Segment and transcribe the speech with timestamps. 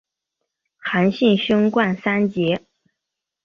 [0.79, 2.65] 韩信勋冠三杰。